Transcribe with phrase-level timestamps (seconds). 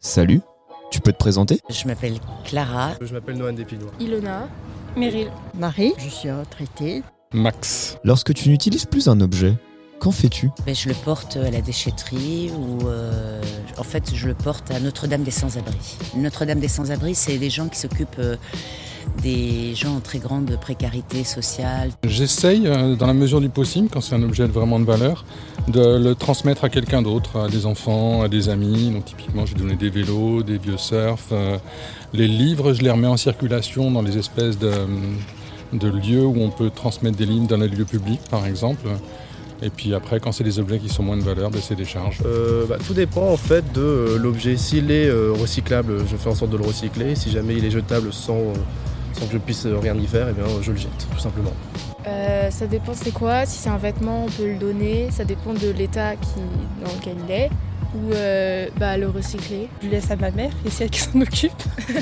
[0.00, 0.40] Salut,
[0.90, 1.60] tu peux te présenter?
[1.70, 2.90] Je m'appelle Clara.
[3.00, 3.90] Je m'appelle Noël Despinois.
[3.98, 4.48] Ilona,
[4.96, 5.30] Meryl.
[5.54, 7.02] Marie, je suis retraitée.
[7.32, 7.96] Max.
[8.04, 9.54] Lorsque tu n'utilises plus un objet,
[10.02, 10.50] qu'en fais-tu?
[10.66, 13.40] Ben, je le porte à la déchetterie ou euh,
[13.78, 15.76] en fait je le porte à Notre-Dame des Sans-Abri.
[16.16, 18.34] Notre-Dame des Sans-Abri, c'est des gens qui s'occupent euh,
[19.22, 21.90] des gens en très grande précarité sociale.
[22.02, 25.24] J'essaye, euh, dans la mesure du possible, quand c'est un objet vraiment de valeur,
[25.68, 28.90] de le transmettre à quelqu'un d'autre, à des enfants, à des amis.
[28.90, 31.26] Donc typiquement, j'ai donné des vélos, des vieux surf.
[31.30, 31.58] euh,
[32.12, 34.72] les livres, je les remets en circulation dans les espèces de,
[35.72, 38.88] de lieux où on peut transmettre des lignes dans les lieux publics, par exemple.
[39.62, 41.84] Et puis après, quand c'est des objets qui sont moins de valeur, ben, c'est des
[41.84, 42.18] charges.
[42.26, 44.56] Euh, bah, tout dépend en fait de euh, l'objet.
[44.56, 47.14] S'il est euh, recyclable, je fais en sorte de le recycler.
[47.14, 48.54] Si jamais il est jetable sans, euh,
[49.12, 51.52] sans que je puisse rien y faire, eh bien, je le jette, tout simplement.
[52.08, 53.46] Euh, ça dépend c'est quoi?
[53.46, 55.08] Si c'est un vêtement, on peut le donner.
[55.12, 56.40] Ça dépend de l'état qui,
[56.84, 57.50] dans lequel il est.
[57.94, 59.68] Ou euh, bah, le recycler.
[59.82, 61.52] Je laisse à ma mère et c'est elle qui s'en occupe.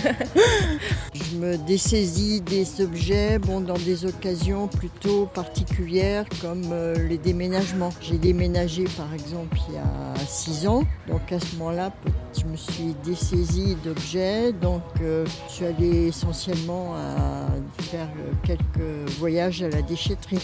[1.15, 7.91] Je me dessaisis des objets bon, dans des occasions plutôt particulières comme euh, les déménagements.
[8.01, 11.93] J'ai déménagé par exemple il y a six ans, donc à ce moment-là
[12.39, 19.11] je me suis dessaisie d'objets, donc euh, je suis allée essentiellement à faire euh, quelques
[19.19, 20.39] voyages à la déchetterie.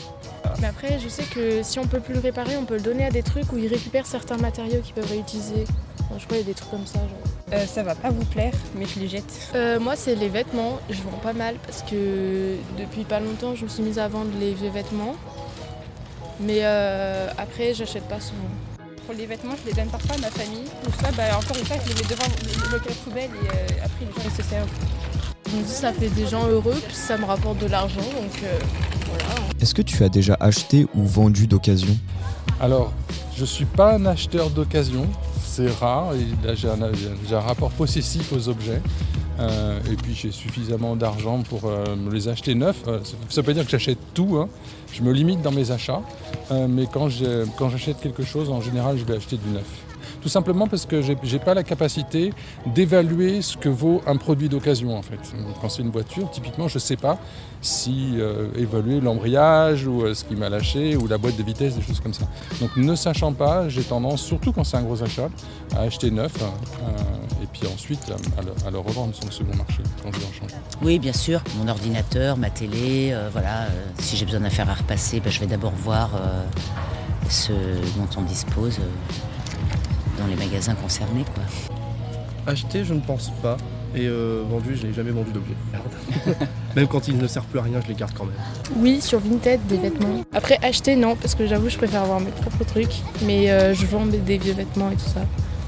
[0.60, 3.04] Mais après, je sais que si on peut plus le réparer, on peut le donner
[3.04, 5.35] à des trucs où ils récupèrent certains matériaux qu'ils peuvent réutiliser.
[5.38, 6.98] Enfin, je crois qu'il y a des trucs comme ça.
[6.98, 7.52] Genre.
[7.52, 9.50] Euh, ça va pas vous plaire, mais je les jette.
[9.54, 10.78] Euh, moi, c'est les vêtements.
[10.90, 14.30] Je vends pas mal parce que depuis pas longtemps, je me suis mise à vendre
[14.40, 15.14] les vieux vêtements.
[16.40, 18.50] Mais euh, après, j'achète pas souvent.
[19.06, 20.64] Pour les vêtements, je les donne parfois à ma famille.
[20.86, 22.26] Ou soit, bah, encore une fois, je les mets devant
[22.64, 24.68] le local poubelle et euh, après, les gens ils se servent.
[25.48, 28.00] Je me dis, ça fait des gens heureux, puis ça me rapporte de l'argent.
[28.00, 28.58] Donc euh,
[29.08, 29.24] voilà.
[29.60, 31.96] Est-ce que tu as déjà acheté ou vendu d'occasion?
[32.60, 32.92] Alors,
[33.36, 35.06] je ne suis pas un acheteur d'occasion,
[35.56, 36.12] c'est rare,
[36.54, 36.68] j'ai
[37.34, 38.82] un, rapport possessif aux objets.
[39.38, 42.82] Euh, et puis j'ai suffisamment d'argent pour euh, les acheter neufs.
[42.86, 44.48] Euh, ça veut pas dire que j'achète tout, hein.
[44.92, 46.02] je me limite dans mes achats,
[46.50, 49.85] Euh, mais quand j'achète quelque chose, en général, je vais acheter du neuf.
[50.26, 52.32] Tout simplement parce que j'ai n'ai pas la capacité
[52.74, 55.20] d'évaluer ce que vaut un produit d'occasion en fait.
[55.60, 57.16] Quand c'est une voiture, typiquement, je ne sais pas
[57.60, 61.76] si euh, évaluer l'embrayage ou euh, ce qui m'a lâché ou la boîte de vitesse,
[61.76, 62.24] des choses comme ça.
[62.60, 65.28] Donc ne sachant pas, j'ai tendance, surtout quand c'est un gros achat,
[65.76, 70.10] à acheter neuf euh, et puis ensuite à, le, revendre sur le second marché quand
[70.10, 70.56] je en changer.
[70.82, 73.68] Oui, bien sûr, mon ordinateur, ma télé, voilà.
[74.00, 76.10] si j'ai besoin fer à repasser, ben, je vais d'abord voir
[77.30, 77.52] ce
[77.96, 78.80] dont on dispose
[80.18, 81.24] dans les magasins concernés.
[81.34, 81.44] Quoi.
[82.52, 83.56] Acheter, je ne pense pas.
[83.94, 85.54] Et euh, vendu, je n'ai jamais vendu d'objet.
[85.72, 86.36] Merde.
[86.76, 88.34] même quand il ne sert plus à rien, je les garde quand même.
[88.76, 90.20] Oui, sur Vinted, des vêtements.
[90.34, 92.92] Après, acheter, non, parce que j'avoue, je préfère avoir mes propres trucs.
[93.24, 95.20] Mais euh, je vends des- vieux vêtements et tout ça.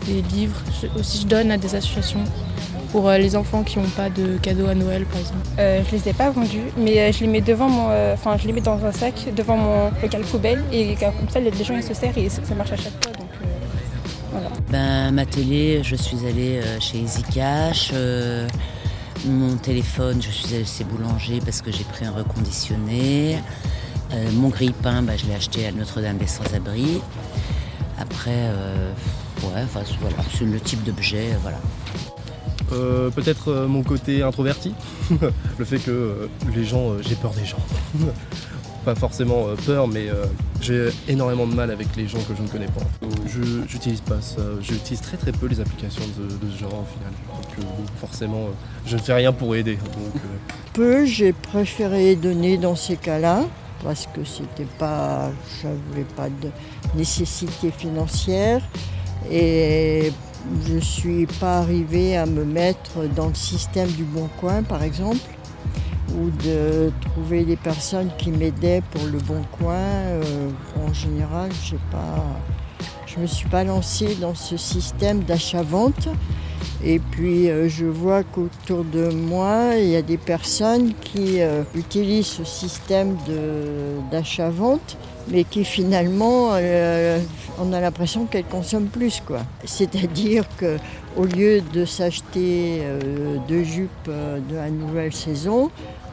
[0.07, 0.61] Des livres.
[0.83, 2.23] Je- aussi, je donne à des associations
[2.93, 5.39] pour euh, les enfants qui n'ont pas de cadeaux à Noël, par exemple.
[5.59, 8.37] Euh, je les ai pas vendus, mais euh, je les mets devant mon, euh, enfin,
[8.37, 11.77] je les mets dans un sac devant mon local poubelle et comme ça, les gens
[11.77, 13.13] ils se servent et ça ça marche à chaque fois.
[14.71, 17.91] Ben, ma télé, je suis allée euh, chez Easy Cash.
[17.95, 18.47] euh,
[19.27, 23.39] mon téléphone, je suis allée chez Boulanger parce que j'ai pris un reconditionné.
[24.13, 27.01] Euh, mon grille-pain, ben, je l'ai acheté à Notre-Dame des Sans-Abri.
[27.99, 28.93] Après, euh,
[29.43, 31.59] ouais, voilà, c'est le type d'objet, voilà.
[33.15, 34.75] Peut-être mon côté introverti.
[35.59, 37.57] le fait que les gens, j'ai peur des gens.
[38.89, 40.25] pas forcément euh, peur, mais euh,
[40.63, 42.81] j'ai énormément de mal avec les gens que je ne connais pas.
[43.27, 43.41] Je
[44.01, 44.41] pas ça.
[44.63, 47.13] J'utilise très très peu les applications de, ce genre au final.
[47.29, 47.63] Donc euh,
[48.01, 48.47] forcément,
[48.87, 49.77] je ne fais rien pour aider.
[50.73, 53.45] Peu, j'ai préféré donner dans ces cas-là
[53.85, 55.31] parce que c'était pas,
[55.63, 56.49] j'avais pas de
[56.97, 58.63] nécessité financière
[59.31, 60.13] et
[60.67, 65.21] je suis pas arrivée à me mettre dans le système du Bon Coin par exemple
[66.19, 69.75] ou de trouver des personnes qui m'aidaient pour le Bon Coin.
[69.75, 70.23] Euh,
[70.85, 71.51] en général,
[71.91, 72.25] pas,
[73.07, 76.09] je me suis pas lancée dans ce système d'achat-vente.
[76.85, 81.63] Et puis euh, je vois qu'autour de moi, il y a des personnes qui euh,
[81.75, 83.17] utilisent ce système
[84.11, 84.97] d'achat-vente,
[85.29, 86.51] mais qui finalement,
[87.61, 89.23] on a l'impression qu'elles consomment plus.
[89.65, 90.79] C'est-à-dire que
[91.17, 92.83] au lieu de s'acheter
[93.49, 95.71] deux jupes de la nouvelle saison,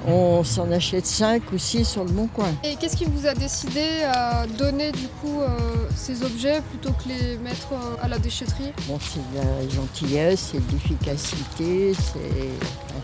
[0.08, 2.50] on s'en achète cinq ou six sur le bon coin.
[2.64, 5.48] Et qu'est-ce qui vous a décidé à donner du coup euh,
[5.96, 8.72] ces objets plutôt que les mettre euh, à la déchetterie?
[8.88, 12.20] Bon, c'est de la gentillesse, c'est de l'efficacité, c'est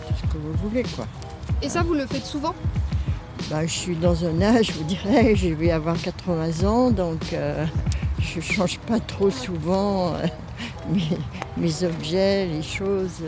[0.08, 0.84] tout ce que vous voulez.
[0.96, 1.06] quoi.
[1.62, 2.54] Et ça, vous le faites souvent?
[3.50, 7.34] Bah, je suis dans un âge, je vous dirais, je vais avoir 80 ans, donc
[7.34, 7.66] euh,
[8.20, 10.14] je change pas trop souvent
[10.90, 11.18] mes,
[11.58, 13.24] mes objets, les choses,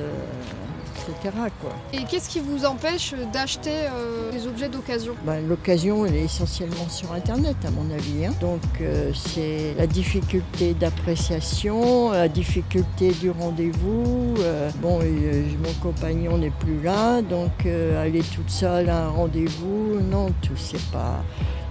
[1.09, 1.35] etc.
[1.61, 1.71] Quoi.
[1.93, 5.13] Et qu'est-ce qui vous empêche d'acheter euh, des objets d'occasion?
[5.25, 8.25] Ben, L'occasion, elle est essentiellement sur Internet, à mon avis.
[8.25, 8.33] hein.
[8.41, 14.35] Donc, euh, c'est la difficulté d'appréciation, la difficulté du rendez-vous.
[14.39, 19.99] euh, bon, et, mon compagnon n'est plus là, donc aller toute seule à un rendez-vous,
[20.01, 21.23] non, tout c'est pas.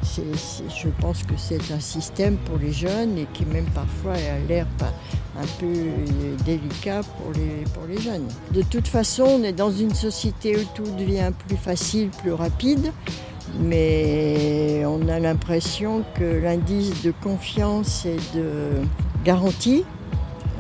[0.03, 4.67] Je pense que c'est un système pour les jeunes et qui même parfois a l'air
[5.39, 8.27] un peu euh, délicat pour les, pour les jeunes.
[8.53, 12.93] De toute façon, on est dans une société où tout devient plus facile, plus rapide,
[13.61, 18.83] mais on a l'impression que l'indice de confiance et de
[19.25, 19.85] garantie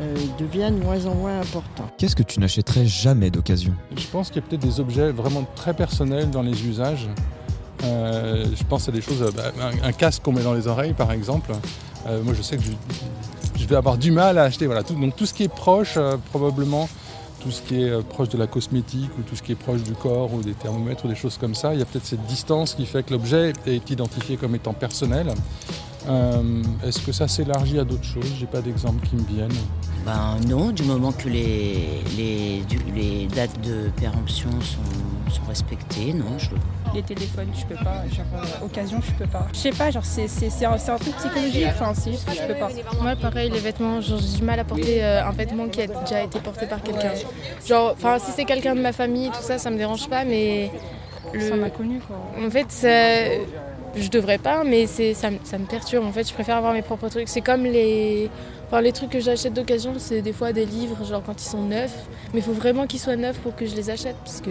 [0.00, 1.88] euh, devient de moins en moins important.
[1.98, 3.74] Qu'est-ce que tu n'achèterais jamais d'occasion?
[3.96, 7.08] Je pense qu'il y a peut-être des objets vraiment très personnels dans les usages.
[7.84, 10.94] Euh, je pense à des choses, euh, bah, un, casque qu'on met dans les oreilles
[10.94, 11.52] par exemple.
[12.06, 12.62] Euh, moi je sais que
[13.56, 14.66] je, vais avoir du mal à acheter.
[14.66, 15.98] Voilà, donc tout ce qui est proche,
[16.30, 16.88] probablement,
[17.40, 19.92] tout ce qui est proche de la cosmétique ou tout ce qui est proche du
[19.92, 22.74] corps ou des thermomètres ou des choses comme ça, il y a peut-être cette distance
[22.74, 25.32] qui fait que l'objet est identifié comme étant personnel.
[26.84, 28.32] Est-ce que ça s'élargit à d'autres choses?
[28.38, 29.50] J'ai pas d'exemple qui me viennent.
[30.04, 32.62] Ben non, du moment que les
[33.34, 36.38] dates de péremption sont, sont respectées, non.
[36.38, 36.50] Je,
[36.94, 38.02] Les téléphones, je peux pas.
[38.10, 39.46] Genre, euh, occasion, je peux pas.
[39.52, 41.66] Je sais pas, genre, c'est c'est- c'est un, c'est un truc psychologique.
[41.68, 42.68] Enfin, c'est juste que je peux pas.
[43.00, 45.86] Moi, pareil, les vêtements, genre, j'ai du mal à porter euh, un vêtement qui a
[45.86, 47.12] déjà été porté par quelqu'un.
[47.66, 50.70] Genre, enfin, si c'est quelqu'un de ma famille, tout ça, ça me dérange pas, mais
[51.38, 52.16] C'est un le, inconnu, quoi.
[52.44, 53.38] en fait, ça-
[53.94, 56.04] je devrais pas, mais c'est ça, me- ça me perturbe.
[56.06, 57.28] En fait, je préfère avoir mes propres trucs.
[57.28, 58.30] C'est comme les,
[58.66, 61.62] enfin, les trucs que j'achète d'occasion, c'est des fois des livres, genre quand ils sont
[61.62, 62.06] neufs.
[62.32, 64.50] Mais il faut vraiment qu'ils soient neufs pour que je les achète, parce que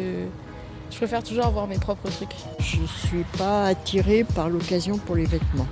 [0.91, 2.35] je préfère toujours avoir mes propres trucs.
[2.59, 5.67] Je ne suis pas attirée par l'occasion pour les vêtements,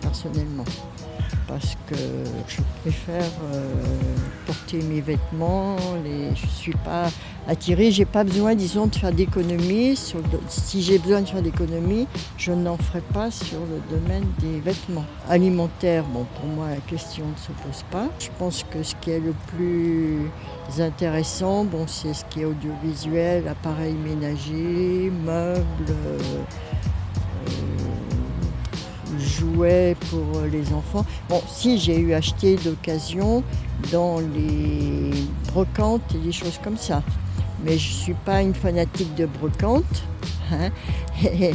[0.00, 0.64] personnellement.
[1.50, 1.96] Parce que
[2.46, 3.74] je préfère euh,
[4.46, 5.74] porter mes vêtements,
[6.04, 7.08] je ne suis pas
[7.48, 9.10] attirée, j'ai pas besoin, disons, de faire
[10.20, 12.06] le- Si j'ai besoin de faire d'économies,
[12.38, 15.04] je n'en ferai pas sur le domaine des vêtements.
[15.28, 18.06] Alimentaire, bon, pour moi, la question ne se pose pas.
[18.20, 20.30] Je pense que ce qui est le plus
[20.80, 26.18] intéressant, bon, c'est ce qui est audiovisuel, appareils ménagers, meubles, euh,
[29.40, 31.04] jouets pour les enfants.
[31.28, 33.42] Bon, si j'ai eu acheté d'occasion
[33.90, 35.10] dans les
[35.52, 37.02] brocantes et des choses comme ça.
[37.64, 40.04] Mais je ne suis pas une fanatique de brocante.
[40.52, 40.70] hein.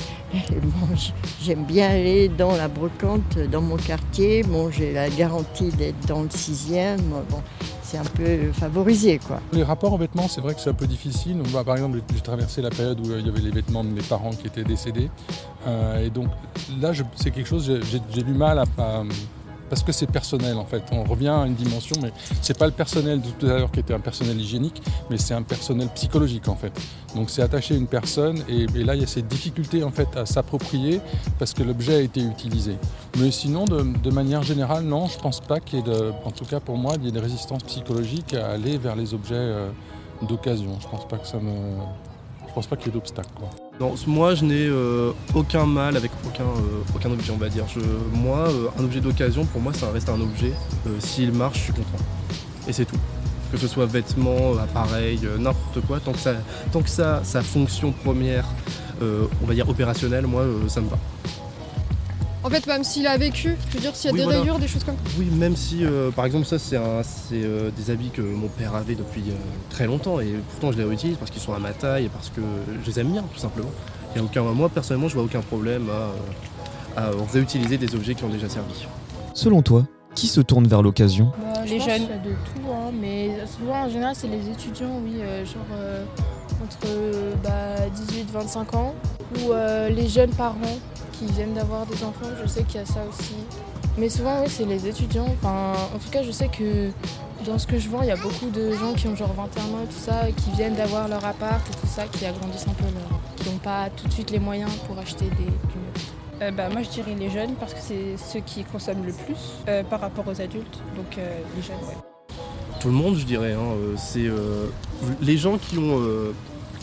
[0.51, 0.95] Bon,
[1.41, 4.43] J'aime bien aller dans la brocante dans mon quartier.
[4.43, 7.01] Bon, j'ai la garantie d'être dans le sixième.
[7.97, 9.39] Un peu favorisé, quoi.
[9.53, 11.37] Les rapports aux vêtements, c'est vrai que c'est un peu difficile.
[11.45, 13.89] Voit, par exemple, j'ai traversé la période où euh, il y avait les vêtements de
[13.89, 15.09] mes parents qui étaient décédés.
[15.67, 16.27] Euh, et donc
[16.81, 17.79] là, c'est quelque chose,
[18.11, 19.03] j'ai- du mal à-
[19.69, 20.83] parce que c'est personnel en fait.
[20.91, 23.79] On revient à une dimension, mais c'est pas le personnel de tout à l'heure qui
[23.79, 26.71] était un personnel hygiénique, mais c'est un personnel psychologique en fait.
[27.15, 30.07] Donc c'est attaché à une personne et, là il y a cette difficulté en fait
[30.15, 30.99] à s'approprier
[31.39, 32.77] parce que l'objet a été utilisé.
[33.19, 36.45] Mais sinon, de, manière générale, non, je pense pas qu'il y ait de, en tout
[36.45, 39.69] cas pour moi, il y ait de résistance psychologique à aller vers les objets euh,
[40.21, 40.77] d'occasion.
[40.81, 41.51] Je pense pas que ça me,
[42.47, 43.49] je pense pas qu'il y ait d'obstacle quoi.
[43.79, 47.65] Moi je n'ai euh, aucun mal avec aucun, euh, aucun objet, on va dire.
[48.13, 50.53] Moi, euh, un objet d'occasion, pour moi, ça reste un objet.
[50.99, 52.03] S'il marche, je suis content.
[52.67, 52.95] Et c'est tout.
[53.51, 56.33] Que ce soit vêtements, appareils, n'importe quoi, tant que ça,
[56.71, 58.45] tant que ça, sa fonction première,
[59.01, 60.97] on va dire opérationnelle, moi, ça me va.
[62.45, 64.39] En fait, même s'il a vécu, je veux dire, s'il y a Oui, des voilà.
[64.41, 68.11] rayures, des choses comme Oui, même si, euh, par exemple, ça, c'est euh, des habits
[68.11, 69.33] que mon père avait depuis euh,
[69.71, 72.29] très longtemps et pourtant je les réutilise parce qu'ils sont à ma taille et parce
[72.29, 72.41] que
[72.83, 73.71] je les aime bien, tout simplement.
[74.15, 75.87] Et aucun, moi, personnellement, je vois aucun problème
[76.95, 78.85] à, à réutiliser des objets qui ont déjà servi.
[79.33, 79.83] Selon toi,
[80.13, 81.31] qui se tourne vers l'occasion?
[81.41, 82.01] Bah, je Les pense jeunes.
[82.03, 85.43] qu'il y a de tout, hein, mais souvent en général c'est les étudiants, oui, euh,
[85.45, 86.03] genre euh,
[86.63, 87.87] entre euh, bah,
[88.39, 88.93] 18-25 ans,
[89.41, 90.55] ou euh, les jeunes parents
[91.17, 93.35] qui viennent d'avoir des enfants, je sais qu'il y a ça aussi.
[93.97, 96.89] Mais souvent oui c'est les étudiants, enfin en tout cas je sais que
[97.45, 99.63] dans ce que je vois il y a beaucoup de gens qui ont genre 21
[99.63, 102.73] ans et tout ça, qui viennent d'avoir leur appart et tout ça, qui agrandissent un
[102.73, 103.19] peu leur...
[103.35, 105.51] qui n'ont pas tout de suite les moyens pour acheter des.
[106.41, 109.37] Euh, bah, moi, je dirais les jeunes parce que c'est ceux qui consomment le plus
[109.69, 110.79] euh, par rapport aux adultes.
[110.97, 111.95] Donc, euh, les jeunes, ouais.
[112.81, 113.53] Tout le monde, je dirais.
[113.53, 114.65] hein, euh, c'est euh,
[115.21, 116.33] les gens qui ont, euh,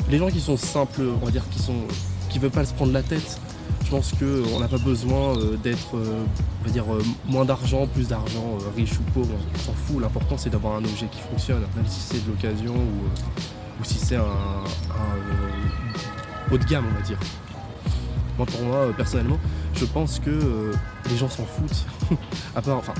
[0.08, 1.74] les gens qui sont simples, on va dire, qui sont,
[2.30, 3.38] qui veulent pas se prendre la tête.
[3.84, 6.24] Je pense que euh, on n'a pas besoin euh, d'être, euh,
[6.60, 10.00] on va dire, euh, moins d'argent, plus d'argent, riche ou pauvre, on s'en fout.
[10.00, 14.16] L'important c'est d'avoir un objet qui fonctionne, même si c'est de l'occasion ou, si c'est
[14.16, 14.22] un,
[16.50, 17.18] haut de gamme, on va dire.
[18.38, 19.38] Moi, pour moi, personnellement,
[19.74, 20.72] je pense que
[21.10, 21.84] les gens s'en foutent.
[22.56, 22.94] à part, enfin,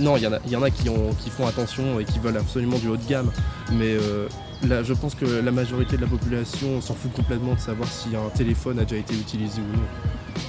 [0.00, 2.36] non, il y en a, y en a qui, qui font attention et qui veulent
[2.36, 3.30] absolument du haut de gamme,
[3.72, 4.28] mais euh,
[4.62, 8.28] je pense que la majorité de la population s'en fout complètement de savoir si un
[8.30, 9.82] téléphone a déjà été utilisé ou non.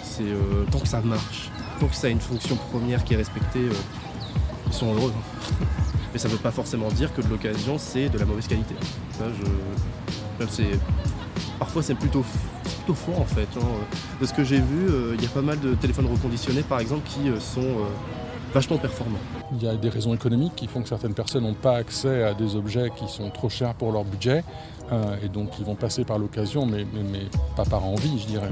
[0.04, 1.50] C'est euh, tant que ça marche,
[1.80, 3.74] tant que ça a une fonction première qui est respectée, euh,
[4.68, 5.14] ils sont heureux.
[6.14, 8.76] Mais ça ne veut pas forcément dire que de l'occasion c'est de la mauvaise qualité.
[9.18, 10.64] Ça, je,
[11.60, 12.26] parfois c'est plutôt,
[12.64, 13.48] c'est plutôt faux en fait.
[13.58, 13.66] hein.
[14.20, 16.80] De ce que j'ai vu, euh, il y a pas mal de téléphones reconditionnés par
[16.80, 17.86] exemple qui sont
[18.54, 19.20] vachement performants.
[19.52, 22.34] Il y a des raisons économiques qui font que certaines personnes n'ont pas accès à
[22.34, 24.44] des objets qui sont trop chers pour leur budget
[24.92, 26.86] euh, et donc ils vont passer par l'occasion, mais,
[27.56, 28.50] pas par envie, je dirais,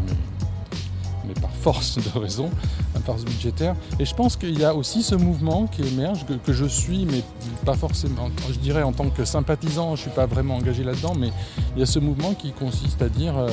[1.28, 2.50] mais par force de raison,
[2.94, 3.76] par force budgétaire.
[4.00, 7.06] Et je pense qu'il y a aussi ce mouvement qui émerge, que, que je suis,
[7.06, 7.24] mais
[7.66, 11.14] pas forcément, je dirais en tant que sympathisant, je ne suis pas vraiment engagé là-dedans,
[11.20, 11.32] mais
[11.76, 13.50] il y a ce mouvement qui consiste à dire euh,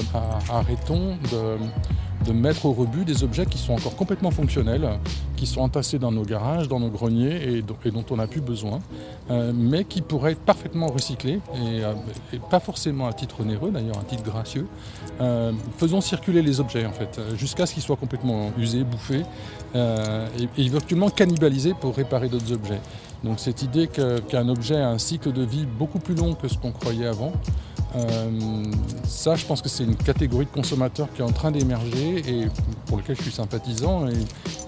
[0.50, 1.56] arrêtons de
[2.26, 4.88] de mettre au rebut des objets qui sont encore complètement fonctionnels,
[5.36, 7.76] qui sont entassés dans nos garages, dans nos greniers et, dont-
[8.10, 8.78] on n'a plus besoin,
[9.30, 11.92] euh, mais qui pourraient être parfaitement recyclés et, euh,
[12.32, 14.66] et pas forcément à titre onéreux, d'ailleurs à titre gracieux.
[15.76, 17.32] Faisons circuler les objets en fait, euh,
[17.66, 19.22] jusqu'à ce qu'ils complètement usés, bouffés
[19.74, 22.80] euh, et, et éventuellement cannibalisés pour réparer d'autres objets.
[23.22, 26.58] Donc cette idée qu'un objet a un cycle de vie beaucoup plus long que ce
[26.58, 27.32] qu'on croyait avant,
[27.96, 28.64] euh,
[29.06, 32.48] ça, je pense que c'est une catégorie de consommateurs qui est en train d'émerger et
[32.86, 34.06] pour lequel je suis sympathisant.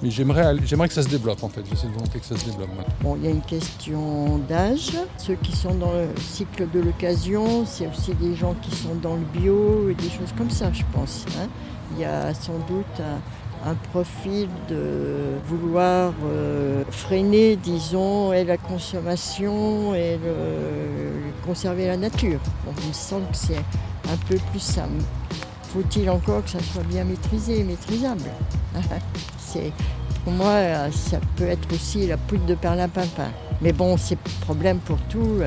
[0.03, 0.57] Mais j'aimerais,
[0.89, 1.63] que ça se développe en fait.
[1.69, 2.69] J'ai cette volonté que ça se développe.
[2.69, 2.95] maintenant.
[3.03, 4.93] Bon, il y a une question d'âge.
[5.19, 9.15] Ceux qui sont dans le cycle de l'occasion, c'est aussi des gens qui sont dans
[9.15, 11.25] le bio et des choses comme ça, je pense.
[11.41, 11.49] hein.
[11.97, 13.01] Il y a sans doute
[13.65, 20.21] un, profil de vouloir euh, freiner, disons, la consommation et
[21.45, 22.39] conserver la nature.
[22.67, 24.85] Il me semble que c'est un peu plus ça.
[25.73, 28.31] Faut-il encore que ça soit bien maîtrisé et maîtrisable?
[30.25, 33.31] Pour moi, ça peut être aussi la poudre de perlimpinpin.
[33.61, 35.41] Mais bon, c'est problème pour tout.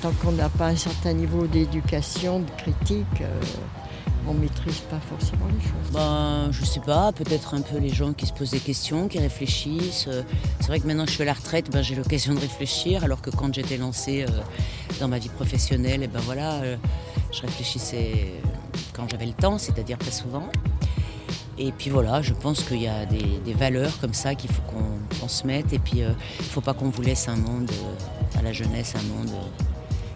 [0.00, 3.40] Tant qu'on n'a pas un certain niveau d'éducation, de critique, euh,
[4.28, 5.92] on maîtrise pas forcément les choses.
[5.92, 9.18] Ben, je sais pas, peut-être un peu les gens qui se posent des questions, qui
[9.18, 10.06] réfléchissent.
[10.08, 10.22] Euh,
[10.60, 13.04] C'est vrai que maintenant que je suis à la retraite, ben, j'ai l'occasion de réfléchir,
[13.04, 14.40] alors que quand j'étais lancée euh,
[15.00, 16.76] dans ma vie professionnelle, et ben voilà, euh,
[17.32, 18.32] je réfléchissais
[18.94, 20.48] quand j'avais le temps, c'est-à-dire pas souvent.
[21.58, 25.16] Et puis voilà, je pense qu'il y a des, valeurs comme ça qu'il faut qu'on
[25.16, 25.72] transmette.
[25.72, 26.14] Et puis, il ne
[26.44, 27.70] faut pas qu'on vous laisse un monde,
[28.38, 29.30] à la jeunesse, un monde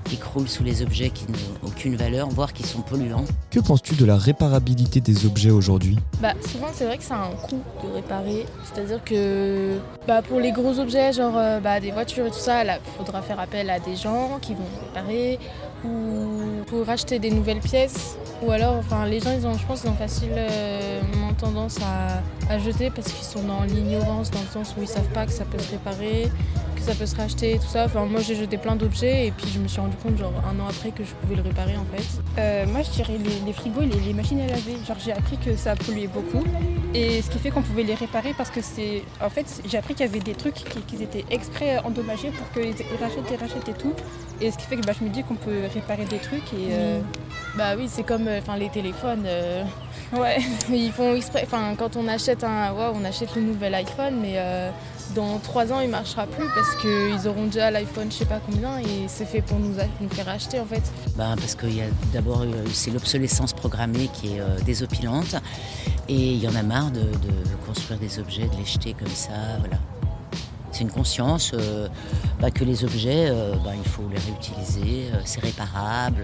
[0.09, 3.25] qui croule sous les objets qui n'ont aucune valeur, voire qui sont polluants.
[3.51, 5.99] Que penses-tu de la réparabilité des objets aujourd'hui?
[6.21, 10.41] Bah souvent c'est vrai que ça a un coût de réparer, c'est-à-dire que bah, pour
[10.41, 13.69] les gros objets genre euh, bah, des voitures et tout ça, il faudra faire appel
[13.71, 15.39] à des gens qui vont réparer
[15.85, 18.17] ou pour racheter des nouvelles pièces.
[18.43, 22.59] Ou alors enfin les gens ils ont je pense ils ont facilement tendance à, à
[22.59, 25.45] jeter parce qu'ils sont dans l'ignorance dans le sens où ils savent pas que ça
[25.45, 26.31] peut se réparer,
[26.77, 27.87] que ça peut se racheter et tout ça.
[27.87, 30.61] Enfin moi j'ai jeté plein d'objets et puis je me suis rendu compte genre un
[30.61, 32.05] an après que je pouvais le réparer en fait.
[32.39, 34.77] Euh, moi, je dirais les, les frigos et les, les machines à laver.
[34.87, 36.45] Genre, j'ai appris que ça polluait beaucoup.
[36.95, 39.03] Et ce qui fait qu'on pouvait les réparer parce que c'est.
[39.21, 42.51] En fait, j'ai appris qu'il y avait des trucs qui, qui étaient exprès endommagés pour
[42.53, 43.95] qu'ils ils rachètent et rachètent et tout.
[44.41, 46.69] Et ce qui fait que bah, je me dis qu'on peut réparer des trucs et.
[46.73, 47.01] euh,
[47.57, 49.25] Bah oui c'est comme euh, les téléphones.
[49.27, 49.65] euh,
[50.13, 50.39] Ouais.
[50.71, 54.71] Ils font exprès, enfin quand on achète un, on achète le nouvel iPhone, mais euh,
[55.15, 58.79] dans trois ans il marchera plus parce qu'ils auront déjà l'iPhone je sais pas combien
[58.79, 59.75] et c'est fait pour nous,
[60.11, 60.83] faire acheter en fait.
[61.17, 65.35] Ben, parce qu'il y a d'abord c'est l'obsolescence programmée qui est désopilante
[66.09, 69.09] et il y en a marre de, de construire des objets, de les jeter comme
[69.09, 69.77] ça, voilà.
[70.77, 71.89] C'est une conscience euh,
[72.39, 76.23] bah, que les objets, euh, bah, il faut les réutiliser, euh, c'est réparable,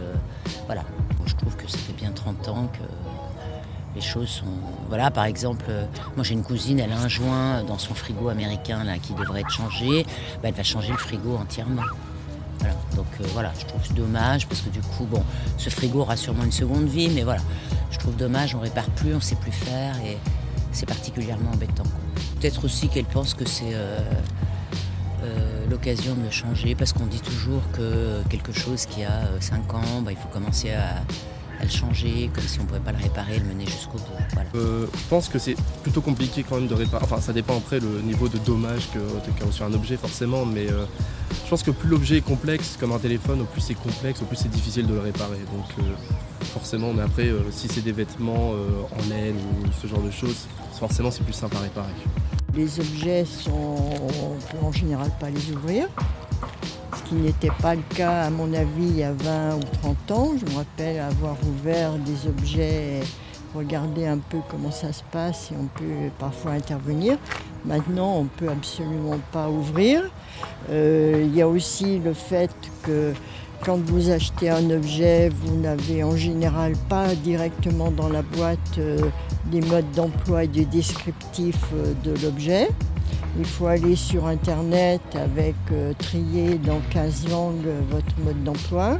[0.66, 0.84] voilà.
[1.24, 2.84] Je trouve que ça fait bien 30 ans que
[3.94, 4.44] les choses sont...
[4.88, 5.64] Voilà, par exemple,
[6.16, 9.40] moi j'ai une cousine, elle a un joint dans son frigo américain là, qui devrait
[9.40, 10.04] être changé,
[10.42, 11.84] Bah, elle va changer le frigo entièrement.
[12.58, 12.74] Voilà.
[12.94, 15.24] Donc voilà, je trouve dommage parce que du coup, bon,
[15.56, 17.40] ce frigo aura sûrement une seconde vie, mais voilà,
[17.90, 20.18] je trouve dommage, on répare plus, on sait plus faire et
[20.72, 21.84] c'est particulièrement embêtant.
[21.84, 22.11] quoi.
[22.42, 24.00] Peut-être aussi qu'elle pense que c'est euh,
[25.22, 29.74] euh, l'occasion de le changer parce qu'on dit toujours que quelque chose qui a 5
[29.74, 31.04] ans, bah, il faut commencer à,
[31.62, 34.56] le changer, comme si on ne pouvait pas le réparer, le mener jusqu'au bout.
[34.56, 37.04] Euh, je pense que c'est plutôt compliqué quand même de réparer.
[37.04, 38.98] Enfin, ça dépend après le niveau de dommage que
[39.38, 40.84] qu'a reçu un objet forcément, mais euh,
[41.52, 44.36] pense que plus l'objet est complexe, comme un téléphone, au plus c'est complexe, au plus
[44.36, 45.36] c'est difficile de le réparer.
[45.52, 45.82] Donc euh,
[46.44, 48.68] forcément, mais après, euh, si c'est des vêtements euh,
[48.98, 50.46] en laine ou ce genre de choses,
[50.78, 51.92] forcément c'est plus simple à réparer.
[52.54, 55.88] Les objets sont, on peut en général pas les ouvrir,
[56.96, 60.10] ce qui n'était pas le cas à mon avis il y a 20 ou 30
[60.12, 60.32] ans.
[60.40, 63.02] Je me rappelle avoir ouvert des objets
[63.54, 67.18] regarder un peu comment ça se passe et on peut parfois intervenir.
[67.64, 70.02] Maintenant, on ne peut absolument pas ouvrir.
[70.70, 72.50] Euh, il y a aussi le fait
[72.82, 73.12] que
[73.64, 78.98] quand vous achetez un objet, vous n'avez en général pas directement dans la boîte euh,
[79.46, 82.68] des modes d'emploi et des descriptifs euh, de l'objet.
[83.38, 85.54] Il faut aller sur Internet avec
[85.98, 88.98] trier dans 15 langues votre mode d'emploi.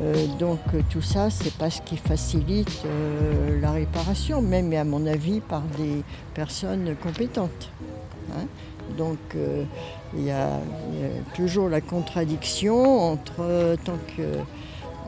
[0.00, 4.84] Euh, donc euh, tout ça, c'est pas ce qui facilite euh, la réparation, même à
[4.84, 6.02] mon avis par des
[6.34, 7.70] personnes compétentes.
[8.32, 8.46] Hein.
[8.96, 9.18] Donc
[10.14, 10.60] il y, a
[11.34, 13.76] toujours la contradiction entre,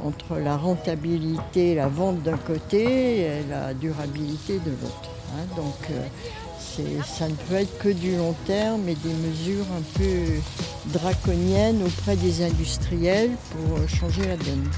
[0.03, 5.11] entre la rentabilité, la vente d'un côté et la durabilité de l'autre.
[5.33, 5.45] Hein.
[5.57, 5.91] Donc
[7.05, 12.17] ça ne peut être que du long terme et des mesures un peu draconiennes auprès
[12.17, 14.69] des industriels pour changer la donne.